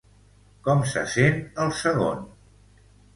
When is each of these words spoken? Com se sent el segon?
Com 0.67 0.79
se 0.93 1.03
sent 1.15 1.37
el 1.65 1.69
segon? 1.83 2.25